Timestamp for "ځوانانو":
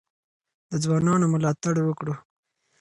0.83-1.25